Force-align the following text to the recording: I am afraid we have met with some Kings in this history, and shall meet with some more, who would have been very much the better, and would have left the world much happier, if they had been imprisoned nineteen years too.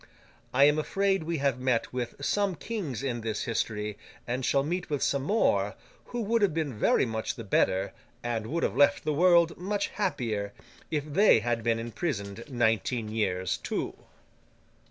I 0.51 0.63
am 0.63 0.79
afraid 0.79 1.21
we 1.25 1.37
have 1.37 1.59
met 1.59 1.93
with 1.93 2.15
some 2.19 2.55
Kings 2.55 3.03
in 3.03 3.21
this 3.21 3.43
history, 3.43 3.99
and 4.25 4.43
shall 4.43 4.63
meet 4.63 4.89
with 4.89 5.03
some 5.03 5.21
more, 5.21 5.75
who 6.05 6.21
would 6.21 6.41
have 6.41 6.55
been 6.55 6.73
very 6.73 7.05
much 7.05 7.35
the 7.35 7.43
better, 7.43 7.93
and 8.23 8.47
would 8.47 8.63
have 8.63 8.75
left 8.75 9.03
the 9.03 9.13
world 9.13 9.55
much 9.59 9.89
happier, 9.89 10.53
if 10.89 11.05
they 11.05 11.41
had 11.41 11.61
been 11.61 11.77
imprisoned 11.77 12.45
nineteen 12.49 13.09
years 13.09 13.57
too. 13.57 13.93